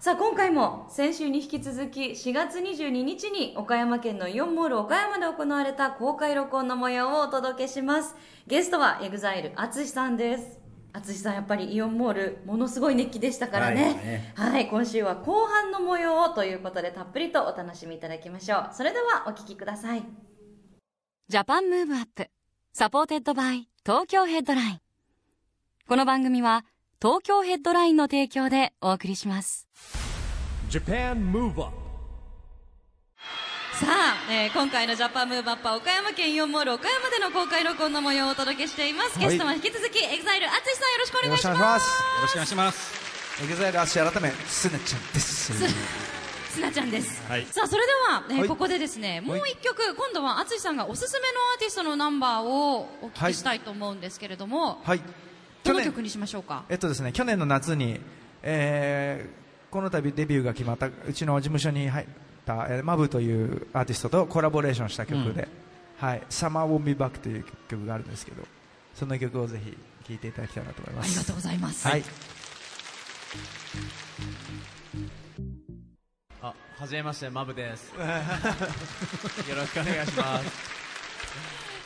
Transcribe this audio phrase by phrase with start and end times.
[0.00, 8.16] さあ今回も先週に引き続き4月22日に岡山県のイオンモール岡山で行われた公開録音の模様をお届けします。
[8.46, 10.58] ゲストは EXILE 淳さんです。
[10.94, 14.32] 淳さんやっぱりイオンモールものすごい熱気でしたからね。
[14.36, 18.70] はい、今週は後半の模様をということでたっぷりとお楽しみいただきましょう。
[18.72, 20.02] それではお聞きください。
[21.28, 22.30] Japan Move Up
[22.72, 24.80] supported by Tokyo Headline
[25.86, 26.64] この番組は
[27.02, 29.69] 東京ヘッドラインの提供でお送りします
[30.70, 30.82] さあ、
[34.30, 39.18] えー今回の Japan Move Up は岡山県イオンモール岡山での公開録音の模様をお届けしています。
[39.18, 40.46] ゲストは引き続き EXILE 淳さんよ
[41.00, 41.58] ろしくお願いします。
[41.58, 42.14] よろしくお願いします。
[42.20, 43.42] よろしくお願いします。
[43.42, 45.52] EXILE ATSUSHI 改め、すなちゃんです。
[46.52, 47.20] すなちゃんです。
[47.28, 55.02] はいさあ、それでは、えーはいここでですね、もう一曲、今度は淳さんがおすすめのアーティストのナンバーをお聞きしたいと思うんですけれども、はい。
[55.64, 56.62] どの曲にしましょうか？
[56.68, 58.00] えっとですね、去年の夏に、
[58.44, 59.39] えー、
[59.70, 62.06] この度デビューが決まった、うちの事務所に入っ
[62.44, 65.48] た、えー、マブというアーティストとコラボレーションした曲で、
[65.98, 68.42] はい、Summer Won't Be Back という曲があるんですけど、
[68.94, 69.76] その曲をぜひ
[70.08, 71.06] 聴いていただきたいなと思います。
[71.06, 71.86] ありがとうございます。
[71.86, 72.02] はい。
[76.42, 77.92] あ、はじめまして、マブです。
[77.94, 77.96] よ
[79.56, 80.79] ろしくお願いします。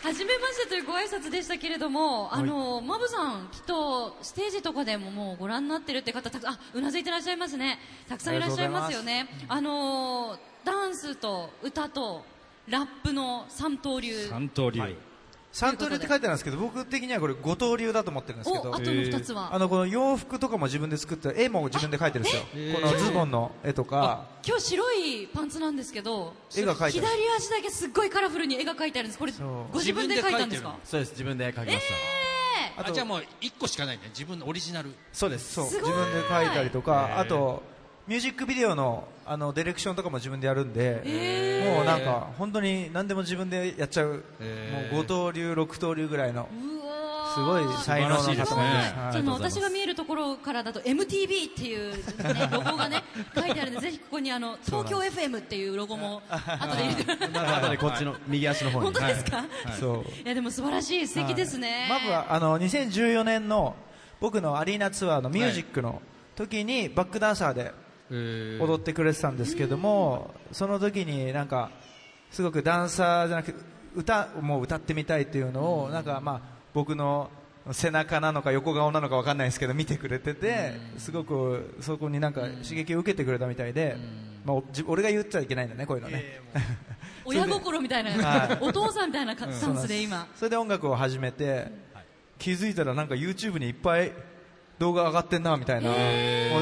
[0.05, 7.79] はじめましてというご挨拶でしたけれども、あの、マブさん、きっと、ステージとかでももうご覧になってるって方、たくさん、あ、うなずいてらっしゃいますね。
[8.07, 9.27] たくさんいらっしゃいますよね。
[9.49, 12.23] あの、ダンスと歌と
[12.69, 14.27] ラップの三刀流。
[14.29, 14.95] 三刀流。
[15.55, 18.71] 三刀流って書いてあるんですけど、僕的にはこれ五刀流だと思ってるんですけど。
[18.71, 19.55] お、あ、との二つは？
[19.55, 22.43] あの、この洋服とかも自分で作って、絵も自分で描いてるんですよ。
[22.75, 29.19] このズボンの絵とか、今日白いパンツなんですけど、絵が描いてある左足だけすっごいカラフルに絵が描いてあるんです。
[29.21, 29.33] これ、
[29.73, 30.77] ご自分で描いたんですか？
[30.85, 31.79] そうです、自分で書きまし
[32.77, 32.83] た。
[32.83, 34.03] あじゃあもう1個しかないね。
[34.09, 34.93] 自分のオリジナル。
[35.13, 35.55] そうです。
[35.55, 35.65] そう。
[35.67, 37.63] 自分で描いたりとか、あと
[38.07, 44.93] ミュージックビデオのあのディレクションとかも自分でやるんで、もうなんか本当に何でも自分でやっちゃう、へー。
[44.93, 46.47] もう5刀流6刀流ぐらいの
[47.35, 48.45] すごい才能の塊で。
[48.45, 49.03] す素晴らしいですね。
[49.03, 49.13] はい。
[49.13, 53.03] じゃああの私が見えるところからだと MTV っていう、ね、ロゴがね
[53.35, 57.13] 書いてあるんでぜひここにあの東京 FM っていうロゴも後で入れて。
[57.13, 58.85] 後でこっちの右足の方に。
[58.85, 59.45] 本当ですか、
[59.81, 60.23] そう。
[60.25, 61.09] い、やでも素晴らしい。
[61.09, 63.75] 素敵ですね、まずはあの2014年の
[64.21, 66.03] 僕のアリーナツアーのミュージックの
[66.37, 67.73] 時にバックダンサーで
[68.11, 71.71] 踊ってくれてたんですけども、その時になんか
[72.31, 73.61] すごくダンサーじゃなくて
[73.95, 76.41] 歌も歌ってみたいっていうのをなんかまあ
[76.75, 77.31] 僕の
[77.73, 83.97] 背中なのか横顔なのかわかんないですけど見てくれててすごくそこになんか刺激を受けてくれたみたいで、
[84.45, 86.41] まあ、俺が言っちゃいけないんだねこういうのね、
[87.25, 88.59] 親心みたいな、 はい。
[88.61, 91.69] お父さんみたいなスタンスで今、それで音楽を始めて、
[92.39, 94.13] 気づいたらなんか YouTube にいっぱい
[94.79, 95.99] 動画上がってんなみたいな、もう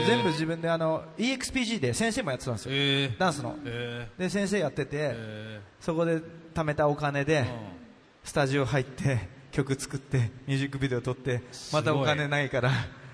[0.06, 6.20] 全部自分であの EXPG で先生もやってたんですよ、えダンスの、えで先生やってて、えそこで
[6.54, 7.46] 貯めたお金で、
[8.24, 11.42] スタジオ入って曲作ってミュージックビデオ撮って
[11.72, 12.70] またお金ないから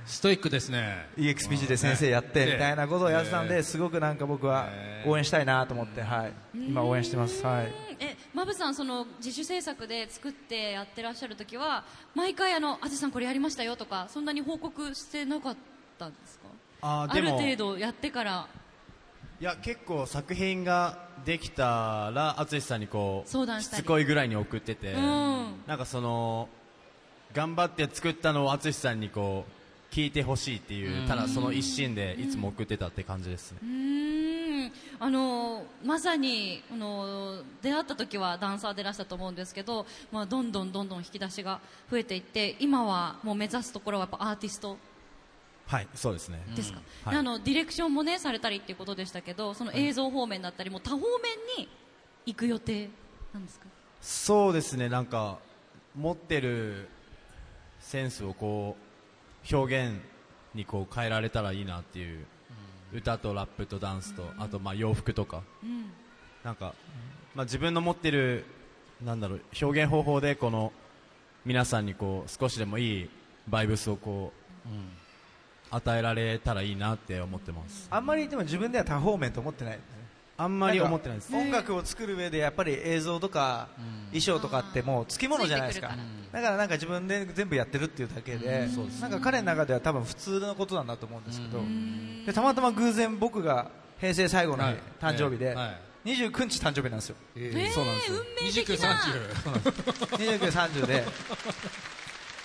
[0.08, 1.06] ストイックですね。
[1.18, 2.52] EXPG で先生やってね。
[2.52, 4.70] みたいなことをやってたんですごくなんか僕は
[5.06, 11.82] 応援したいなと思って、はい、今応援してます、はい、えマブさんその自主制作で作ってやってらっしゃる時は
[12.14, 15.56] 毎回あの「あじさんこれやりましたよ」とかそんなに報告してなかっ
[15.98, 16.44] たんですか？
[16.80, 18.46] ある程度やってから。
[19.40, 23.82] や、結構作品ができたら、淳さんにこう、相談したり。
[23.82, 25.54] しつこいぐらいに送ってて、うん。
[25.66, 26.48] なんかその、
[27.32, 29.44] 頑張って作ったのを淳さんにこ
[29.92, 33.58] う、聞いてほしいっていう、ただその一心でいつも送ってたって感じですね
[34.98, 41.60] あのまさにあの出会った時はダンサーでいらしたと思うんですけど、まあ、どんどんどんどん引き出しが
[41.90, 44.76] 増えていって今はもう目指すところはやっぱアーティスト
[45.66, 46.40] はい、そうですね。
[46.56, 47.14] ですか、はい。
[47.14, 51.06] であのディレクションもねされたりっていうことでしたけどその映像方面だったりも多方面
[51.58, 51.68] に
[52.24, 52.88] 行く予定
[53.34, 53.66] なんですか？
[54.00, 55.38] そうですね、なんか、
[55.96, 56.88] 持ってる
[57.80, 58.76] センスをこ
[59.50, 60.00] う、表現
[60.54, 62.24] にこう変えられたらいいなっていう、
[62.92, 65.86] 歌とラップとダンスと、あとまあ洋服とか、うん。
[66.44, 66.74] なんか、
[67.34, 68.44] まあ自分の持ってる、
[69.04, 70.72] なんだろう、表現方法でこの、
[71.44, 73.10] 皆さんにこう、少しでもいい
[73.48, 74.32] バイブスをこ
[74.66, 74.68] う、
[75.70, 77.88] 与えられたらいいなって思ってます。
[77.90, 79.78] あんまりでも自分では多方面と思ってない
[80.40, 83.68] あんまり思ってないです音楽を作る上でやっぱり映像とか
[84.10, 85.90] 衣装とかってもうつきものじゃないですか。
[86.32, 88.68] だからなんか自分で全部やってるっていうだけで
[89.00, 91.60] なんか彼の中では多分普通のことなんだと思うんですけど
[92.26, 94.62] でたまたま偶然僕が平成最後の
[95.00, 95.80] 誕生日ではい。
[96.04, 97.16] 29日誕生日なんですよ。
[97.34, 98.16] そうなんですよ。
[98.40, 98.94] 運命的な。
[98.94, 99.58] 29、
[100.12, 100.38] 30。
[100.38, 101.04] 29、30で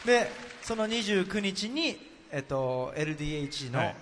[0.06, 0.32] で。
[0.64, 1.98] その29日に、
[2.32, 3.96] えっと、LDH の、はい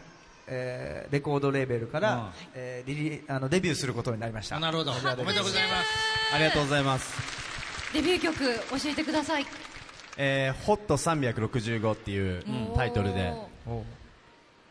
[0.48, 2.30] えーレコードレーベルから、うん。
[2.54, 4.60] えーリリあのデビューすることになりました。
[4.60, 4.92] なるほど。
[4.92, 5.90] おめでとうございます。
[6.34, 7.94] ありがとうございます。
[7.94, 8.36] デビュー曲
[8.84, 9.46] 教えてください。
[10.18, 12.44] えー、ホット365っていう
[12.76, 13.34] タイトルで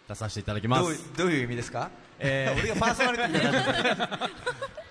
[0.08, 0.82] 出させていただきます。
[0.82, 4.31] どういうどういう意味ですか、えー俺がパーソナリティ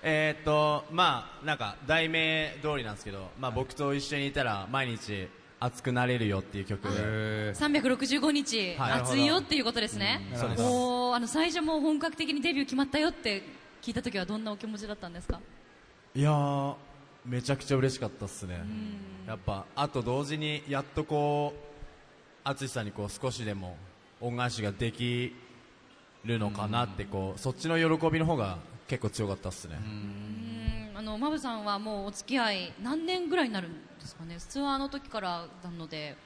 [0.02, 5.28] えーっとまあなんか題名通りなんですけど、まあ、僕と一緒にいたら毎日
[5.62, 6.82] 熱くなれるよっていう曲。
[6.88, 8.92] で365日、はい。
[9.02, 10.22] 暑いよっていうことですね、
[10.58, 13.42] おーあの最初もう本格的にデビュー決まったよって
[13.82, 15.38] 聞いた時はどんなお気持ちだったんですか？
[16.14, 16.74] いやー
[17.26, 18.64] めちゃくちゃ嬉しかったっすね。
[19.26, 23.76] やっぱあと同時にやっとこう淳さんにこう少しでも
[24.20, 25.36] 恩返しができ
[26.24, 28.58] るのかなってこうそっちの喜びの方が
[28.88, 29.78] 結構強かったっすね
[31.20, 34.36] うんあのマブさんはもうお付き合い何年ぐらいになるんですかね？
[34.38, 36.16] ツアーの時からなので。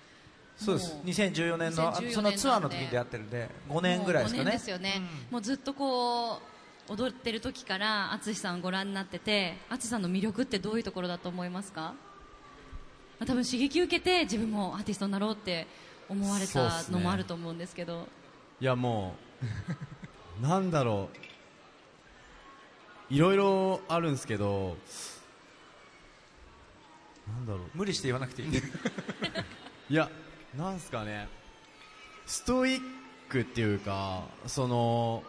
[0.57, 0.95] そうです。
[0.95, 6.35] もう2014年のあ2014そのツアーの時に出会ってるんで5年ぐらいですかもう5年ねですよね、もうずっとこ
[6.89, 11.95] う踊ってる時から淳さんをご覧になってて淳さんの魅力ってどういうところだと思いますか、ま
[13.25, 15.67] あ、多分刺激受けて自分もアーティストになろうって
[16.09, 18.07] 思われたのもあると思うんですけど。
[18.61, 19.17] いやも
[20.41, 21.24] う なんだろう
[23.11, 24.77] いろいろあるんですけど
[27.29, 27.63] なんだろう。
[27.75, 28.49] 無理して言わなくていい。
[29.91, 30.11] いや、
[30.57, 31.29] なんすかね、
[32.27, 32.81] ストイッ
[33.29, 35.25] クっていうか、その、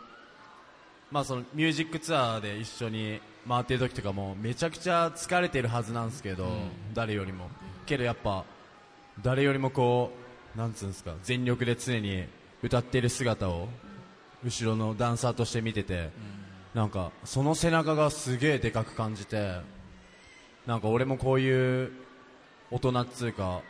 [1.12, 6.50] まあそのミュージックツアーで一緒に回ってる時とかもめちゃくちゃ疲れてるはずなんですけど、
[6.94, 7.50] 誰よりも。
[7.86, 8.44] けどやっぱ、
[9.22, 10.12] 誰よりもこ
[10.56, 12.26] う、なんつうんですか、全力で常に
[12.62, 13.70] 歌ってる姿を、
[14.44, 16.10] 後ろのダンサーとして見てて、
[16.76, 19.62] なんか、その背中がすげえでかく感じて、
[20.68, 21.92] なんか俺もこういう
[22.70, 23.62] 大人っつうか、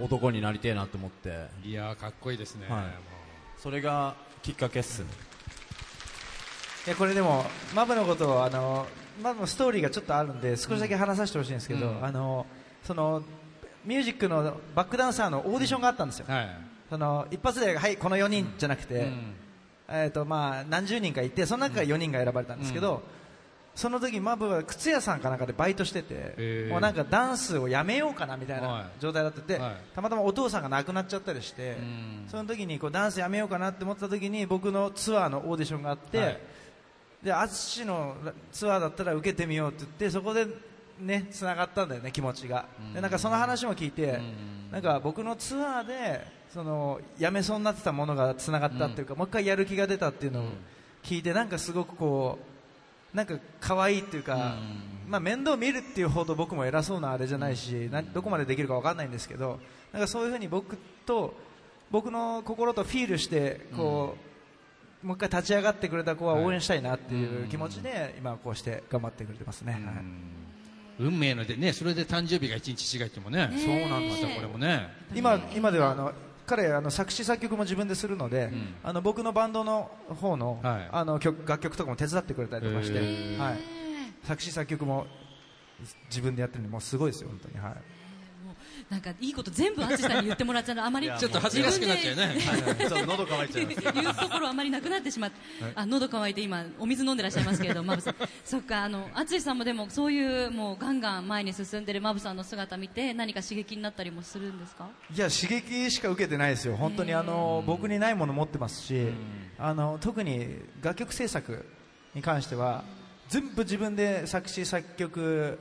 [0.00, 2.66] 男になりてえなと思って、いやーかっこいいですね。
[2.68, 2.84] はい
[3.58, 5.06] それがきっかけっすね。
[6.86, 8.86] いやこれでもマブのことをあの
[9.22, 12.46] マブのストーリーがちょっとあるんで少しだけ話させてほしいんですけど、うんあの
[12.82, 13.22] その
[13.84, 16.48] ミュージックのバックダンサーのオーディションがあったんですよ、はい。
[16.90, 19.34] その一発で、はい、この4人じゃなくて、うん
[19.88, 23.02] えーとまあ、何十人かいてその中から4人が選ばれたんですけど、
[23.74, 26.70] その時マブは靴屋さんかなんかでバイトしてて、へー。
[26.70, 28.84] もうなんかダンスをやめようかなみたいはない。
[29.00, 29.76] 状態だってて、はい。
[29.94, 32.24] たまたまお父さんが亡くなっちゃったりして、ん。
[32.28, 36.40] その時にこうダンスやめようかなって思ってた時に僕のツアーのオーディションがあって、はい。
[37.24, 38.14] で淳の
[38.52, 40.46] ツアーだったら受けてみようって言ってそこで
[41.00, 44.20] ね繋がったんだよね気持ちが、でなんかその話も聞いて、
[44.70, 50.44] なんか僕のツアーでそのやめそうになってたものが繋がったっていうか、もう一回やる気が出たっていうのを
[51.02, 52.38] 聞いてなんかすごくこ
[53.12, 54.54] うなんか可愛いっていうか、
[55.08, 59.58] まあ、面倒見るっていうほど僕も偉そうなあれじゃないし、などこまでできるか分かんないんですけど
[59.92, 61.34] なんかそういうふうに僕と
[61.90, 64.16] 僕の心とフィールしてこ
[65.02, 69.82] う、もう一回立ち上がってくれた子は応援したいなっていう気持ちで今こうして頑張ってくれてますね、はい。
[71.00, 73.50] 運命のでね、それで誕生日が一日違いってもね。
[73.52, 74.88] そうなんまたこれもね。
[75.12, 76.12] 今今ではあの
[76.46, 78.50] 彼あの作詞作曲も自分でするので、
[78.82, 80.88] あの僕のバンドの方の,、はい。
[80.92, 82.98] あの曲楽曲とかも手伝ってくれたりとかして、
[83.38, 83.58] はい、
[84.24, 85.06] 作詞作曲も
[86.08, 87.58] 自分でやってるんでもうすごいですよ本当に。
[87.58, 87.74] はい。
[88.90, 92.36] なんかいいこと全部淳さんに言ってもらっちゃうのあまりちょっと恥ずかしくなっちゃうね。
[92.78, 93.80] ちょっと喉乾いちゃいます。
[93.94, 95.36] 言うところあまりなくなってしまって、
[95.74, 98.14] あ喉乾いて今お水飲んでらっしゃいますけれどマブさん。
[98.44, 104.88] そっかあの淳さんもでもそういうもうガンガン前に進んでるマブさんの姿見て何か刺激になったりもするんですか？
[105.14, 109.08] いや刺激しか受けてないですよ、本当にあの僕にないもの持ってますし、
[109.58, 111.64] あの特に楽曲制作
[112.14, 112.84] に関しては
[113.28, 115.58] 全部自分で作詞、作曲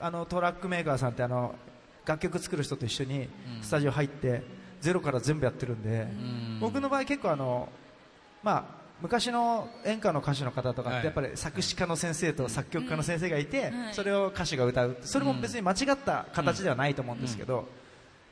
[0.00, 1.54] あのトラックメーカーさんってあの
[2.04, 3.28] 楽曲作る人と一緒に
[3.60, 4.42] スタジオ入って、
[4.80, 6.08] ゼロから全部やってるんで、
[6.60, 7.68] 僕の場合、結構あの、
[8.42, 11.00] まあ、昔の演歌の歌手の方とかっはい。
[11.02, 14.96] てやっぱり作詞家の先生と作曲家の先生がいて、はいそれを歌手が歌う。
[15.02, 17.68] それも別に間違った形ではないと思うんですけど、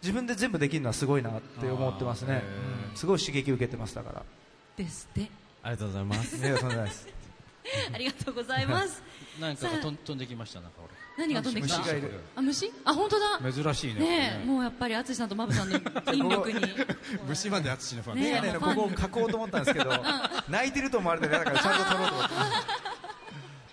[0.03, 2.43] 自分で全部できるのはすごいなって思ってますね、
[2.91, 2.97] うん。
[2.97, 4.23] すごい刺激受けてますだから。
[4.77, 5.31] ですって。
[5.63, 7.11] ありがとうございます。
[7.95, 9.03] ありがとうございます。
[9.41, 10.79] なんかが飛ん飛んできました、なんか
[11.21, 11.79] 何が飛んできた？
[11.79, 12.21] 虫がいる。
[12.35, 12.73] あ虫？
[12.83, 13.39] あ本当だ。
[13.43, 13.53] 俺。
[13.53, 14.01] 珍しいね。
[14.01, 15.77] ねえもうやっぱり淳さんとマブさんの
[16.13, 16.61] 引 力に。
[17.29, 18.17] 虫まで淳のファン。
[18.17, 19.91] ね眼鏡のここを書こうと思ったんですけど
[20.49, 22.35] 泣いてると思われて嫌だからちゃんと撮ろうと思って。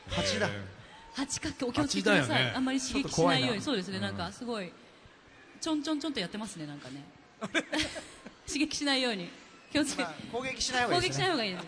[0.09, 0.49] 蜂だ。
[1.15, 2.53] 八角お気をつけください、ね。
[2.53, 3.59] あんまり刺激しないように。
[3.59, 3.63] な。
[3.63, 3.99] そうですね。
[3.99, 4.73] なんかすごい
[5.61, 7.05] ちょんちょんちょんとやってますねなんかね。
[8.45, 9.29] 刺激しないように。
[9.71, 11.23] 気をつけ、まあ攻撃しない方が攻撃しいいですね。
[11.23, 11.65] ない方がいいです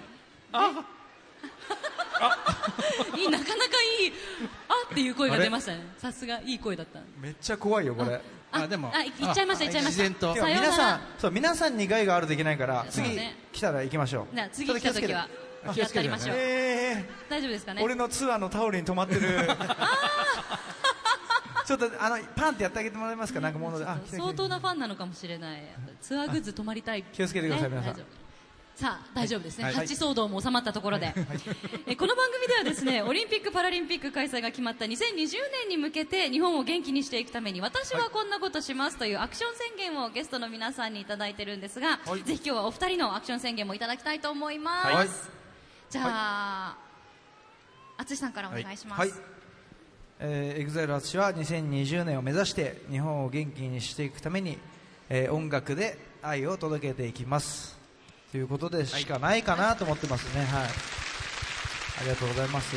[3.17, 3.63] いいなかなか
[4.01, 4.13] いい
[4.67, 5.87] あっていう声が出ましたね。
[5.97, 8.21] さすがいい声だっためっちゃ怖いよこれ。
[8.51, 10.45] あでもあい行っちゃいました行っちゃいました。
[10.45, 13.19] 皆さんそう皆さんに害があるといけないから次
[13.53, 14.35] 来たら行きましょう。
[14.35, 15.27] じゃあ次来た時は
[15.75, 17.81] やったりましょう、え大丈夫ですかね？
[17.81, 19.21] ー俺のツアーのタオルに止まってる。
[21.65, 23.39] ちょっとあのパンってやってあげてもらえますか？
[23.39, 23.85] なんか物で。
[23.85, 25.61] あ来た来た相当なファンなのかもしれない。
[26.01, 27.03] ツアーグッズ泊まりたい。
[27.03, 27.93] 気をつけてください皆さん。
[27.93, 28.28] 大丈夫
[28.79, 29.73] さあ大丈夫ですね、はい。
[29.73, 31.13] ハッチ騒動も収まったところで、
[31.85, 34.95] えこの番組ではですねオリンピック・パラリンピック開催が決まった2020
[35.65, 42.23] 年に向けて日本を元気にしていくために私はこんなことしますというアクション宣言をゲストの皆さんにいただいてるんですが、はい。
[42.23, 45.07] ぜひ今日はお二人のアクション宣言もいただきたいと思います、はい。
[45.89, 46.77] じゃあ
[47.97, 49.11] 淳さんからお願いします、はい。
[50.21, 54.57] えー、EXILE 淳は2020年を目指して日本を元気にしていくために、
[55.09, 57.78] えー音楽で愛を届けていきます
[58.31, 60.45] ということでしかないかなと思ってますね。
[60.45, 62.75] はい、ありがとうございます。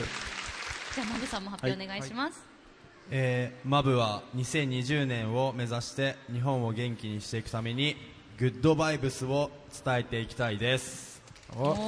[0.94, 2.44] じゃあマブさんも発表お願いします、
[3.10, 7.96] えー、マブは2020年を目指して日本を元気にしていくために
[8.38, 9.50] グッドバイブスを
[9.84, 11.22] 伝えていきたいです。
[11.56, 11.62] お。
[11.62, 11.78] おー。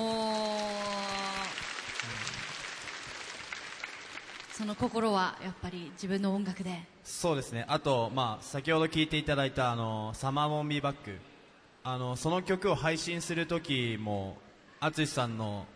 [4.52, 6.83] その心はやっぱり自分の音楽で。
[7.02, 7.66] そうですね。
[7.68, 11.18] あと、まあ、先ほど聴いていただいたあの「サマーモンビーバック」
[11.86, 14.38] あのその曲を配信する時も
[14.80, 15.66] 淳さんの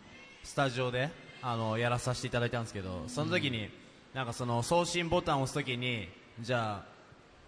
[0.43, 1.11] スタジオで
[1.43, 3.69] あのやらさせていただいたんですけどその時に、
[4.15, 6.09] なんかその送信ボタンを押す時に
[6.41, 6.85] じゃあ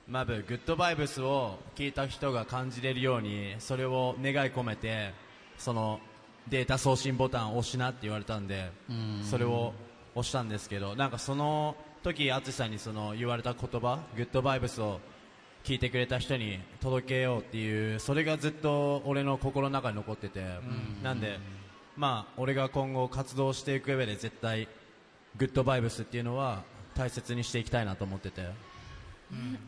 [0.07, 5.11] マブグッドバイブスを聞いた人が感じれるようにそれを願い込めて
[5.57, 5.99] その
[6.47, 8.69] データ送信ボタンを押しなって言われたんで
[9.23, 9.73] それを
[10.13, 14.99] 押したんですけどなんかその時淳さんにその言われた言葉グッドバイブスを
[15.63, 20.43] 聞いてくれた人に届けようっていうそれがずっと俺の心の中に残ってて。
[21.03, 21.39] なんで
[21.97, 24.67] まあ俺が今後活動していく上で絶対
[25.37, 26.63] グッドバイブスっていうのは
[26.95, 28.41] 大切にしていきたいなと思ってて。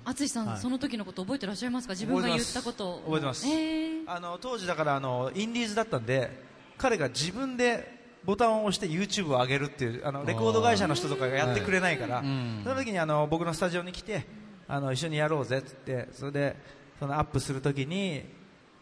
[0.05, 0.57] 淳さん、はい。
[0.57, 1.93] その時のこと覚えてらっしゃいますか？
[1.93, 2.99] 自分が言ったことを。
[3.05, 3.47] 覚えてます。
[3.47, 4.03] えー。
[4.07, 6.31] あの当時だからあのインディーズだったんで
[6.77, 14.25] 彼が自分でボタンを押して YouTube を上げるっていうあのレコード会社の人とかがやってくれないから、その時にあの僕のスタジオに来て
[14.73, 16.55] あの一緒にやろうぜって言ってそれで
[16.99, 18.23] そのアップする時に、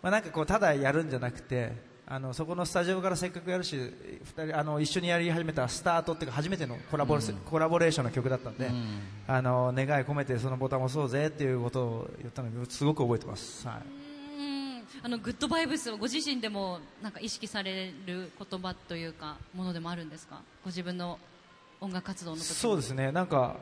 [0.01, 1.73] まあ、なんかこうただやるんじゃなくて
[2.07, 8.71] あのそこのスタジオからせっかくやるし二人あの一緒にやり始めたスタートっていうか初めてのコラボ,、コラボレーションの曲だったんで、
[9.27, 13.67] あの願い込めてそのボタンを押そうぜっていうことを言ったのですごく覚えてます。
[13.67, 13.77] はい。
[14.39, 20.41] うんあのグッドバイブスをご自身でもなんか意識される言葉というかものでもあるんですか？
[20.63, 21.19] ご自分の
[21.79, 23.11] 音楽活動の時そうですね。
[23.11, 23.55] なんか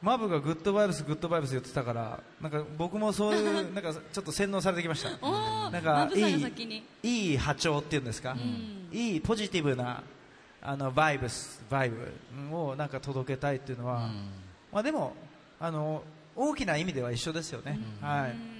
[0.00, 5.10] マブがグッドバイブスグッドバイブス言ってたからなんか僕もそういう なんかちょっと洗脳されてきました。
[5.70, 8.36] なんかいいいい波長っていうんですか、
[8.92, 10.02] いいポジティブな
[10.62, 14.08] あのバイブスバイブをなんか届けたいっていうのは、
[14.72, 15.14] まあでも
[15.60, 16.02] あの
[16.34, 18.57] 大きな意味では一緒ですよね、はい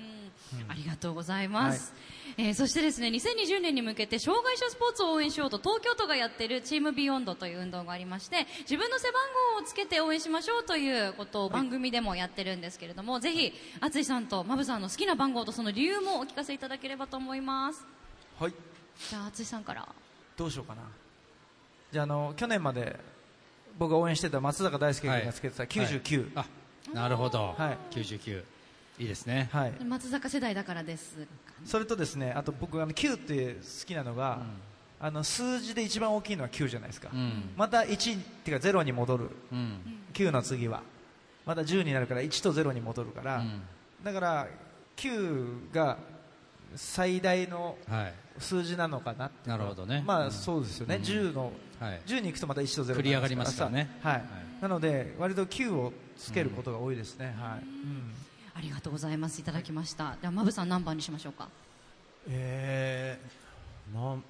[0.68, 1.92] ありがとうございます、
[2.36, 9.14] えーそしてですね2020年に向けて障害者スポーツを応援しようと東京都がやっているチームビヨンドという運動がありまして自分の背番
[9.56, 17.84] 号をつけて応援しましょうということを番組でもやってるんですけれども、ぜひ淳さんとマブさんの好きな番号とその理由もお聞かせいただければと思います。
[18.38, 18.54] はい。
[19.10, 19.88] じゃあ淳さんから。
[20.36, 20.82] どうしようかな。
[21.92, 22.98] じゃああの去年まで
[23.78, 26.46] 僕が応援してた松坂大輔君がつけてた99、あ
[26.92, 27.78] なるほど、はい。
[27.90, 28.44] 99
[28.98, 29.48] いいですね。
[29.52, 31.26] はい、松坂世代だからです
[31.64, 34.40] それとですねあと僕あの9って好きなのが、
[35.00, 37.50] あの数字で一番大きいのは9じゃないですか、うん。
[37.56, 39.30] また1っていうか0に戻る。
[39.52, 39.80] うん。
[40.12, 40.82] 9の次は。
[41.46, 43.62] また10になるから1と0に戻るから、うん。
[44.02, 44.48] だから
[44.96, 45.98] 9が
[46.74, 48.14] 最大のはい。
[48.40, 50.04] 数字なのかなっていなるほどね。
[50.06, 50.32] まあうん。
[50.32, 52.00] そうですよね、10のはい。
[52.06, 53.98] 10に行くとまた1と0繰り上がりますからね。
[54.02, 54.12] はい。
[54.14, 54.22] はい。
[54.60, 58.14] なので割と9をつけることが多いですね、はい、うん
[58.58, 59.40] ありがとうございます。
[59.40, 61.48] いただきました、ではマブさん何番にしましょうか？
[62.28, 64.22] えー、なん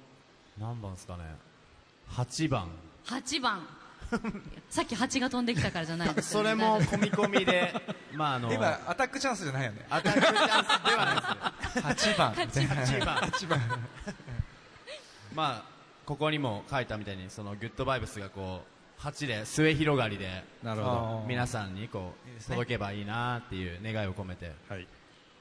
[0.59, 1.23] 何番ですかね。
[2.11, 2.69] 8番。
[3.05, 3.67] 8番。
[4.69, 6.49] さっき蜂が飛んできたからじゃないですそよね。
[6.51, 7.73] れも込み込みで
[8.13, 9.85] まああの今アタックチャンスじゃないよね。
[9.89, 12.33] アタックチャンスではないです8番。
[12.33, 13.17] 8番。
[13.17, 13.59] 8番。
[15.35, 15.69] まあ
[16.05, 21.25] ここにも書いたみたいにそのグッドバイブスがこう8で末広がりでなるほど。
[21.27, 24.51] 皆さんにこう届けばいいなっていう願いを込めて。
[24.67, 24.85] はい。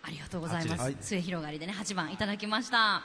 [0.03, 0.81] ありがとうございます。
[0.81, 3.03] はい末広がりでね8番いただきました。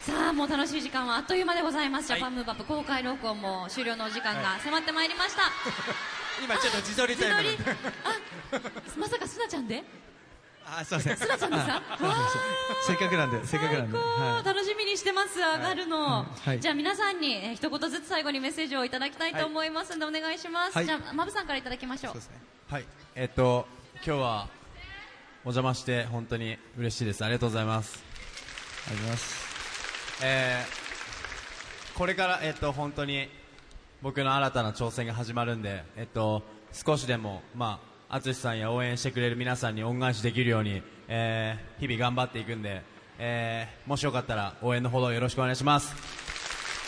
[0.00, 5.50] さあもう楽しい時間はあっという間でございます、ジャパンムーブアップ公開録音も終了のお時間が迫ってまいりました、
[6.44, 7.50] 今ちょっと自撮りタイム
[8.04, 8.60] あ
[8.96, 9.82] まさかすなちゃんで？
[10.66, 11.50] あすいませんすなちゃん。
[11.50, 11.82] ですかわ
[12.86, 16.60] せっかくなんでせっかくなんで、ー楽しみにしてます上がるの、はい。
[16.60, 20.86] じゃあ皆さんに、えー一言ずつ最後にメッセージをいただきたいと思いますので、お願いします、はい。
[20.86, 22.14] じゃあマブさんからいただきましょう。
[22.72, 22.84] はい。
[23.14, 23.66] えっと
[24.04, 24.48] 今日は
[25.44, 27.24] お邪魔して本当に嬉しいです。
[27.24, 28.02] ありがとうございます。
[28.88, 30.24] ありがとうございます。
[30.24, 30.86] えー
[31.96, 33.26] これからえっと本当に
[34.02, 42.82] 僕の新たな挑戦が始まるんでえっと少しでもまあ淳さんや応援してくれる皆さんに恩返しできるように、えー日々頑張っていくんで、
[43.18, 45.92] えーもしよかったら応援のほどよろしくお願いします。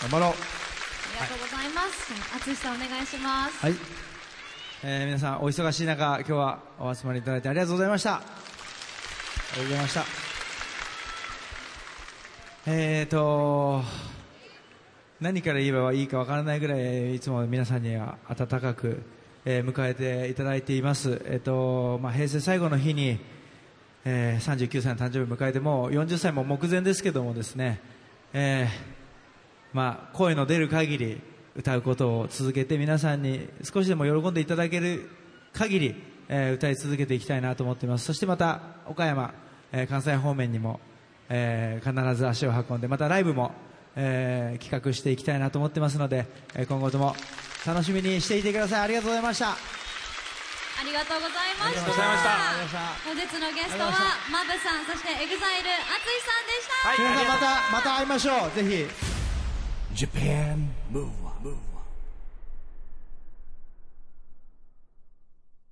[0.02, 0.28] 頑張ろう。
[0.30, 2.12] ありがとうございます。
[2.44, 3.66] 淳さんお願いします。
[3.66, 3.74] はい、
[4.84, 8.14] えー皆さんお忙しい中今日はお集まりいただいてありがとうございました。
[8.14, 10.04] ありがとうございました。
[12.66, 13.82] えーと
[15.20, 19.02] 何から言えばいいかわからないぐらいいつも皆さんには温かく、
[19.50, 23.18] えー迎えていただいています、えーとまあ、平成最後の日に、
[24.04, 27.80] えー39歳の誕生日を迎えてもう40歳も目前ですけどもですね、
[28.34, 28.68] えー
[29.72, 31.18] まあ、声の出る限り
[31.56, 35.08] 歌うことを続けて皆さんに少しでも喜んでいただける
[35.54, 35.94] 限り、
[36.28, 38.04] えー歌い続けていきたいなと思っています。
[38.04, 39.32] そしてまた岡山、
[39.72, 40.78] えー関西方面にも、
[41.30, 43.52] えー必ず足を運んでまたライブも、
[43.96, 47.14] えー企画していきたいなと思ってますので、えー今後とも
[47.66, 48.80] 楽しみにしていてください。
[48.82, 49.50] ありがとうございました。
[49.50, 49.56] あ
[50.84, 51.66] りがとうございました。
[51.66, 52.78] ありがとうございました。
[53.04, 53.90] 本日のゲストは
[54.30, 58.50] マブさんそして EXILE ATSUSHI さんでした、皆さんまたまた会いましょう。
[58.54, 60.06] ぜひ。
[60.06, 61.28] Japan Move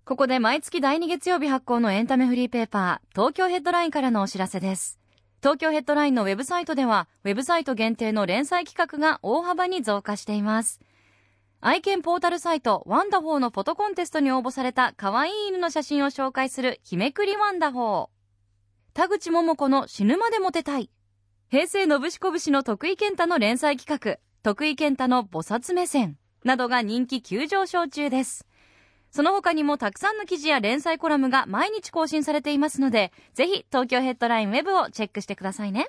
[0.07, 5.01] ここで毎月第2月曜日発行のエンタメフリーペーパー、東京ヘッドラインからのお知らせです。
[5.43, 10.81] 東京ヘッドラインのウェブサイトでは、ウェブサイト限定の連載企画が大幅に増加しています。
[11.61, 18.95] 愛犬ポータルサイト、ワンダホーのフォトコンテストに応募された可愛い犬の写真を紹介する日めくりワンダホー。
[18.95, 20.91] 田口桃子の死ぬまでモテたい。
[21.51, 28.47] 平成のぶしこぶしの徳井健太の連載企画、徳井健太の菩薩目線などが人気急上昇中です。
[29.11, 35.89] その他にもたくさんの記事や連載コラムが毎日更新されていますので、ぜひ東京ヘッドラインウェブをチェックしてくださいね。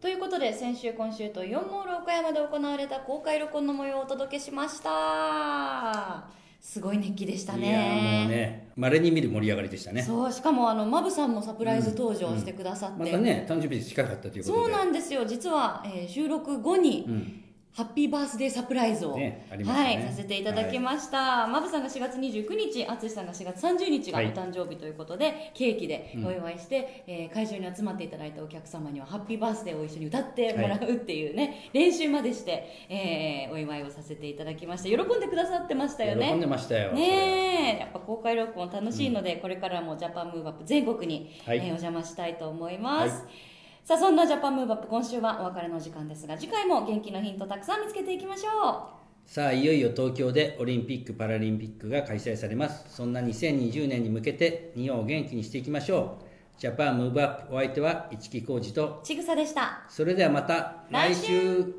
[0.00, 6.24] ということで先週今週と4モール岡山で行われた公開録音の模様をお届けしました。
[6.58, 10.02] すごい熱気でしたいやもうねね稀に見る盛り上がりでしたね。
[10.02, 14.62] そうしかもあのマブさんもサプライズ登場してくださって、またね誕生日近かったということで。
[14.62, 15.26] そうなんですよ。
[15.26, 19.46] 実は、えー収録後に、うんハッピーバースデーサプライズを、ね。
[19.56, 24.32] ねはい、させていただきました、マブさんが4月29日淳さんが4月30日がおはい。
[24.32, 26.26] 誕生日ということで、ケーキでうん。
[26.26, 34.88] お祝いして、えー会場に集まっていただいたお客様にはハッピーバースデーを一緒に歌ってもらうっていうね、練習までして、えーお祝いをさせていただきました。
[34.88, 36.26] 喜んでくださってましたよね。
[36.26, 37.78] 喜んでましたよねえ。
[37.78, 41.58] やっぱ公開録音楽しいので、これからもジJapan Move Up 全国に、はい。
[41.58, 43.49] えーお邪魔したいと思います、はい
[43.90, 48.88] さあそんな Japan Move Up 今週はお別れの時間ですが次回も元気のヒントたくさん見つけていきましょ
[49.26, 52.84] さあいよいよ東京でオリンピック・パラリンピックが開催されます。
[52.94, 56.60] そんな2020年に向けて日本を元気にしていきましょう。
[56.60, 59.00] Japan Move Up お相手は一木広治と。
[59.02, 59.84] ちぐさでした。
[59.88, 61.74] それではまた来来週。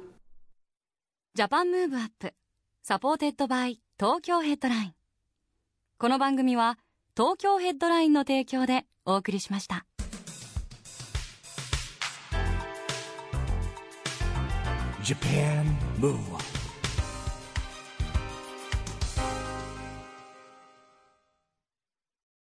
[1.34, 2.34] Japan Move Up
[2.84, 4.94] supported by Tokyo Headline。
[5.98, 6.78] この番組は
[7.16, 9.86] 東京ヘッドラインの提供でお送りしました
[15.04, 15.66] Japan
[15.98, 16.51] Move